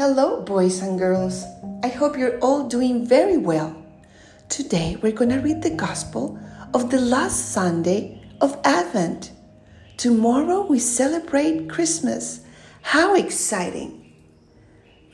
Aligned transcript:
Hello, 0.00 0.40
boys 0.40 0.80
and 0.80 0.98
girls. 0.98 1.44
I 1.82 1.88
hope 1.88 2.16
you're 2.16 2.38
all 2.38 2.66
doing 2.66 3.06
very 3.06 3.36
well. 3.36 3.76
Today 4.48 4.96
we're 5.02 5.12
going 5.12 5.28
to 5.28 5.40
read 5.40 5.60
the 5.60 5.76
Gospel 5.76 6.40
of 6.72 6.90
the 6.90 6.98
last 6.98 7.52
Sunday 7.52 8.18
of 8.40 8.58
Advent. 8.64 9.30
Tomorrow 9.98 10.62
we 10.62 10.78
celebrate 10.78 11.68
Christmas. 11.68 12.40
How 12.80 13.14
exciting! 13.14 14.14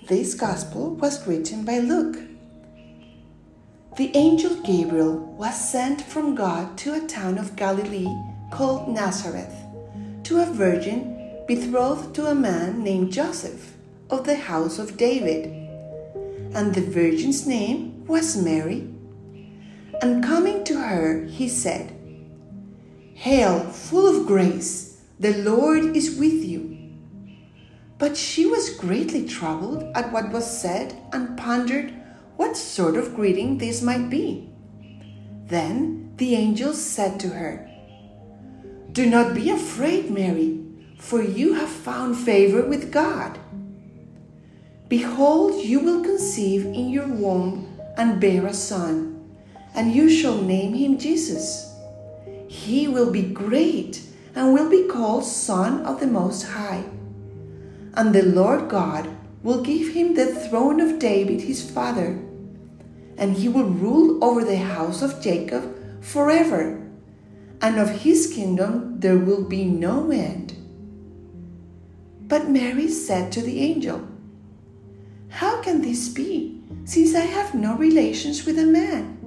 This 0.06 0.34
Gospel 0.34 0.94
was 0.94 1.26
written 1.26 1.64
by 1.64 1.80
Luke. 1.80 2.18
The 3.96 4.16
angel 4.16 4.54
Gabriel 4.62 5.16
was 5.36 5.68
sent 5.68 6.00
from 6.00 6.36
God 6.36 6.78
to 6.78 6.94
a 6.94 7.08
town 7.08 7.38
of 7.38 7.56
Galilee 7.56 8.14
called 8.52 8.86
Nazareth 8.86 9.52
to 10.22 10.42
a 10.42 10.46
virgin 10.46 11.42
betrothed 11.48 12.14
to 12.14 12.26
a 12.26 12.36
man 12.36 12.84
named 12.84 13.12
Joseph 13.12 13.75
of 14.10 14.24
the 14.24 14.36
house 14.36 14.78
of 14.78 14.96
David. 14.96 15.46
And 16.54 16.74
the 16.74 16.80
virgin's 16.80 17.46
name 17.46 18.04
was 18.06 18.36
Mary. 18.36 18.88
And 20.02 20.22
coming 20.22 20.64
to 20.64 20.80
her, 20.80 21.24
he 21.24 21.48
said, 21.48 21.92
Hail, 23.14 23.60
full 23.70 24.06
of 24.06 24.26
grace, 24.26 25.00
the 25.18 25.42
Lord 25.42 25.96
is 25.96 26.18
with 26.18 26.44
you. 26.44 26.76
But 27.98 28.16
she 28.16 28.44
was 28.44 28.76
greatly 28.76 29.26
troubled 29.26 29.84
at 29.94 30.12
what 30.12 30.30
was 30.30 30.60
said 30.60 30.94
and 31.12 31.36
pondered 31.38 31.94
what 32.36 32.56
sort 32.56 32.96
of 32.96 33.14
greeting 33.14 33.56
this 33.56 33.80
might 33.80 34.10
be. 34.10 34.50
Then 35.46 36.12
the 36.16 36.34
angel 36.34 36.74
said 36.74 37.18
to 37.20 37.28
her, 37.28 37.70
Do 38.92 39.06
not 39.06 39.34
be 39.34 39.50
afraid, 39.50 40.10
Mary, 40.10 40.60
for 40.98 41.22
you 41.22 41.54
have 41.54 41.70
found 41.70 42.16
favor 42.16 42.62
with 42.62 42.92
God. 42.92 43.38
Behold, 44.88 45.64
you 45.64 45.80
will 45.80 46.02
conceive 46.02 46.64
in 46.64 46.90
your 46.90 47.08
womb 47.08 47.66
and 47.96 48.20
bear 48.20 48.46
a 48.46 48.54
son, 48.54 49.20
and 49.74 49.92
you 49.92 50.08
shall 50.08 50.40
name 50.40 50.74
him 50.74 50.96
Jesus. 50.96 51.74
He 52.46 52.86
will 52.86 53.10
be 53.10 53.22
great 53.22 54.02
and 54.36 54.54
will 54.54 54.70
be 54.70 54.86
called 54.86 55.24
Son 55.24 55.84
of 55.84 55.98
the 55.98 56.06
Most 56.06 56.44
High. 56.44 56.84
And 57.94 58.14
the 58.14 58.22
Lord 58.22 58.68
God 58.68 59.08
will 59.42 59.62
give 59.62 59.94
him 59.94 60.14
the 60.14 60.26
throne 60.26 60.80
of 60.80 61.00
David 61.00 61.40
his 61.40 61.68
father, 61.68 62.18
and 63.16 63.36
he 63.36 63.48
will 63.48 63.64
rule 63.64 64.22
over 64.22 64.44
the 64.44 64.58
house 64.58 65.02
of 65.02 65.20
Jacob 65.20 65.74
forever, 66.00 66.80
and 67.60 67.78
of 67.78 68.02
his 68.02 68.32
kingdom 68.32 69.00
there 69.00 69.18
will 69.18 69.42
be 69.42 69.64
no 69.64 70.12
end. 70.12 70.54
But 72.28 72.50
Mary 72.50 72.88
said 72.88 73.32
to 73.32 73.42
the 73.42 73.60
angel, 73.60 74.06
can 75.66 75.82
this 75.82 76.08
be, 76.08 76.62
since 76.84 77.12
I 77.16 77.26
have 77.26 77.52
no 77.52 77.76
relations 77.76 78.46
with 78.46 78.56
a 78.56 78.64
man? 78.64 79.18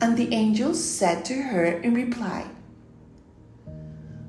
And 0.00 0.16
the 0.16 0.34
angel 0.34 0.74
said 0.74 1.24
to 1.26 1.34
her 1.34 1.66
in 1.66 1.94
reply, 1.94 2.44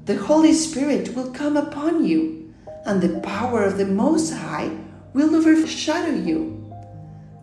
The 0.06 0.18
Holy 0.18 0.54
Spirit 0.54 1.16
will 1.16 1.32
come 1.32 1.58
upon 1.58 2.06
you, 2.06 2.54
and 2.86 3.02
the 3.02 3.20
power 3.22 3.64
of 3.64 3.80
the 3.80 3.88
Most 3.88 4.32
High 4.32 4.70
will 5.16 5.36
overshadow 5.36 6.14
you. 6.14 6.72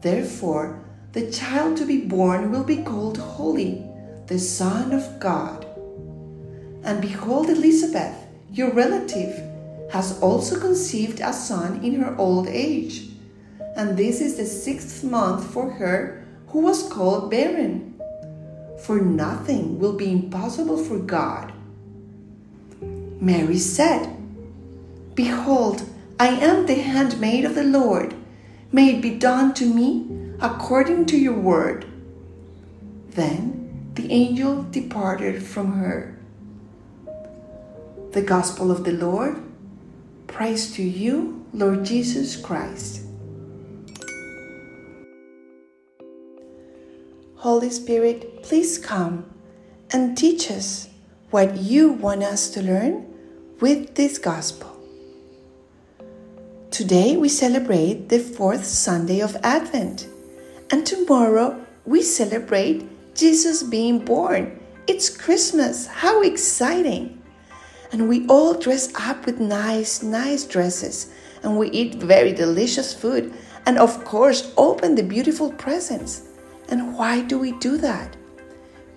Therefore, 0.02 0.84
the 1.10 1.28
child 1.28 1.78
to 1.78 1.84
be 1.84 2.02
born 2.02 2.52
will 2.52 2.62
be 2.62 2.84
called 2.84 3.18
Holy, 3.18 3.84
the 4.28 4.38
Son 4.38 4.92
of 4.92 5.18
God. 5.18 5.66
And 6.84 7.00
behold, 7.00 7.50
Elizabeth, 7.50 8.14
your 8.52 8.70
relative, 8.70 9.34
has 9.90 10.20
also 10.20 10.60
conceived 10.60 11.18
a 11.20 11.32
son 11.32 11.82
in 11.82 12.00
her 12.00 12.14
old 12.18 12.46
age. 12.46 13.15
And 13.76 13.96
this 13.96 14.22
is 14.22 14.36
the 14.36 14.46
sixth 14.46 15.04
month 15.04 15.52
for 15.52 15.70
her 15.72 16.26
who 16.48 16.60
was 16.60 16.88
called 16.88 17.30
barren. 17.30 18.00
For 18.84 19.00
nothing 19.00 19.78
will 19.78 19.92
be 19.92 20.10
impossible 20.10 20.78
for 20.82 20.98
God. 20.98 21.52
Mary 23.20 23.58
said, 23.58 24.16
Behold, 25.14 25.82
I 26.18 26.28
am 26.28 26.64
the 26.64 26.74
handmaid 26.74 27.44
of 27.44 27.54
the 27.54 27.64
Lord. 27.64 28.14
May 28.72 28.96
it 28.96 29.02
be 29.02 29.18
done 29.18 29.52
to 29.54 29.72
me 29.72 30.34
according 30.40 31.06
to 31.06 31.18
your 31.18 31.38
word. 31.38 31.86
Then 33.10 33.90
the 33.94 34.10
angel 34.10 34.62
departed 34.64 35.42
from 35.42 35.72
her. 35.72 36.18
The 38.12 38.22
Gospel 38.22 38.70
of 38.70 38.84
the 38.84 38.92
Lord. 38.92 39.42
Praise 40.26 40.74
to 40.74 40.82
you, 40.82 41.46
Lord 41.52 41.84
Jesus 41.84 42.36
Christ. 42.36 43.05
Holy 47.46 47.70
Spirit, 47.70 48.42
please 48.42 48.76
come 48.76 49.24
and 49.92 50.18
teach 50.18 50.50
us 50.50 50.88
what 51.30 51.56
you 51.56 51.90
want 51.92 52.24
us 52.24 52.50
to 52.50 52.60
learn 52.60 53.06
with 53.60 53.94
this 53.94 54.18
gospel. 54.18 54.76
Today 56.72 57.16
we 57.16 57.28
celebrate 57.28 58.08
the 58.08 58.18
fourth 58.18 58.64
Sunday 58.64 59.20
of 59.20 59.36
Advent, 59.44 60.08
and 60.72 60.84
tomorrow 60.84 61.64
we 61.84 62.02
celebrate 62.02 62.84
Jesus 63.14 63.62
being 63.62 64.04
born. 64.04 64.58
It's 64.88 65.08
Christmas. 65.08 65.86
How 65.86 66.22
exciting! 66.22 67.22
And 67.92 68.08
we 68.08 68.26
all 68.26 68.58
dress 68.58 68.92
up 68.96 69.24
with 69.24 69.38
nice, 69.38 70.02
nice 70.02 70.44
dresses, 70.44 71.12
and 71.44 71.56
we 71.56 71.70
eat 71.70 72.02
very 72.02 72.32
delicious 72.32 72.92
food, 72.92 73.32
and 73.66 73.78
of 73.78 74.04
course, 74.04 74.52
open 74.56 74.96
the 74.96 75.04
beautiful 75.04 75.52
presents. 75.52 76.22
And 76.68 76.96
why 76.96 77.22
do 77.22 77.38
we 77.38 77.52
do 77.52 77.76
that? 77.78 78.16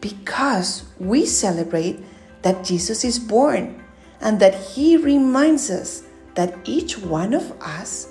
Because 0.02 0.86
we 1.00 1.26
celebrate 1.26 2.04
that 2.42 2.64
Jesus 2.64 3.04
is 3.04 3.20
born 3.20 3.84
and 4.22 4.40
that 4.40 4.56
He 4.56 4.98
reminds 4.98 5.70
us 5.70 6.04
that 6.36 6.56
each 6.66 6.98
one 6.98 7.34
of 7.34 7.52
us 7.62 8.08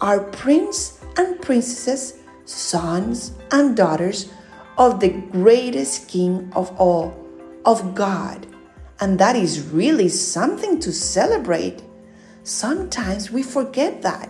are 0.00 0.20
prince 0.20 1.00
and 1.16 1.40
princesses, 1.40 2.20
sons 2.44 3.32
and 3.50 3.76
daughters 3.76 4.30
of 4.78 5.00
the 5.00 5.10
greatest 5.32 6.08
King 6.08 6.52
of 6.54 6.70
all, 6.80 7.14
of 7.64 7.94
God. 7.94 8.46
And 9.00 9.18
that 9.18 9.36
is 9.36 9.68
really 9.68 10.08
something 10.08 10.78
to 10.80 10.92
celebrate. 10.92 11.82
Sometimes 12.42 13.30
we 13.30 13.42
forget 13.42 14.02
that, 14.02 14.28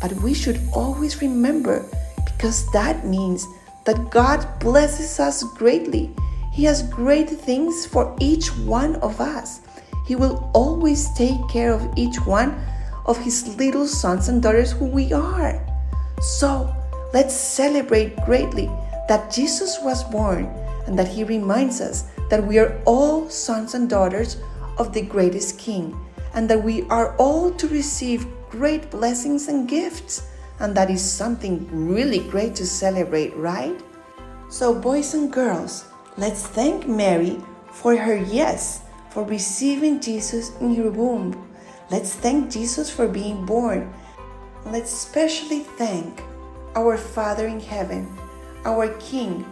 but 0.00 0.12
we 0.14 0.34
should 0.34 0.60
always 0.72 1.20
remember 1.20 1.84
because 2.24 2.70
that 2.72 3.06
means 3.06 3.46
that 3.84 4.10
God 4.10 4.46
blesses 4.60 5.18
us 5.20 5.42
greatly. 5.54 6.10
He 6.52 6.64
has 6.64 6.82
great 6.82 7.30
things 7.30 7.86
for 7.86 8.16
each 8.20 8.48
one 8.58 8.96
of 8.96 9.20
us. 9.20 9.60
He 10.06 10.16
will 10.16 10.50
always 10.54 11.12
take 11.14 11.38
care 11.48 11.72
of 11.72 11.88
each 11.96 12.16
one 12.26 12.60
of 13.06 13.18
His 13.18 13.56
little 13.56 13.86
sons 13.86 14.28
and 14.28 14.42
daughters 14.42 14.72
who 14.72 14.86
we 14.86 15.12
are. 15.12 15.64
So 16.20 16.74
let's 17.14 17.34
celebrate 17.34 18.16
greatly 18.24 18.66
that 19.08 19.32
Jesus 19.32 19.78
was 19.82 20.04
born 20.04 20.46
and 20.86 20.98
that 20.98 21.08
He 21.08 21.24
reminds 21.24 21.80
us 21.80 22.10
that 22.28 22.44
we 22.44 22.58
are 22.58 22.80
all 22.84 23.28
sons 23.28 23.74
and 23.74 23.88
daughters 23.88 24.36
of 24.78 24.92
the 24.92 25.02
greatest 25.02 25.58
King 25.58 25.98
and 26.34 26.48
that 26.48 26.62
we 26.62 26.82
are 26.88 27.16
all 27.16 27.50
to 27.52 27.68
receive 27.68 28.26
great 28.50 28.90
blessings 28.90 29.48
and 29.48 29.68
gifts. 29.68 30.26
And 30.60 30.76
that 30.76 30.90
is 30.90 31.02
something 31.02 31.66
really 31.72 32.20
great 32.28 32.54
to 32.56 32.66
celebrate, 32.66 33.34
right? 33.36 33.80
So, 34.48 34.74
boys 34.74 35.14
and 35.14 35.32
girls, 35.32 35.86
let's 36.16 36.46
thank 36.46 36.86
Mary 36.86 37.40
for 37.72 37.96
her 37.96 38.16
yes, 38.16 38.82
for 39.10 39.24
receiving 39.24 40.00
Jesus 40.00 40.52
in 40.60 40.72
your 40.72 40.90
womb. 40.90 41.32
Let's 41.90 42.14
thank 42.14 42.50
Jesus 42.50 42.90
for 42.90 43.08
being 43.08 43.46
born. 43.46 43.92
Let's 44.66 44.92
especially 44.92 45.60
thank 45.60 46.22
our 46.76 46.96
Father 46.96 47.46
in 47.46 47.60
heaven, 47.60 48.06
our 48.64 48.88
King, 49.00 49.44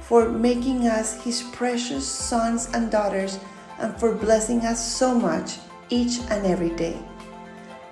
for 0.00 0.28
making 0.28 0.86
us 0.86 1.22
his 1.22 1.42
precious 1.52 2.06
sons 2.06 2.68
and 2.72 2.90
daughters 2.90 3.38
and 3.78 3.98
for 3.98 4.14
blessing 4.14 4.60
us 4.60 4.80
so 4.80 5.14
much 5.14 5.58
each 5.90 6.20
and 6.30 6.46
every 6.46 6.70
day. 6.70 6.98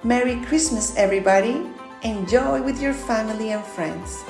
Merry 0.05 0.41
Christmas, 0.47 0.97
everybody! 0.97 1.80
Enjoy 2.03 2.63
with 2.63 2.81
your 2.81 2.95
family 2.95 3.51
and 3.51 3.63
friends. 3.63 4.25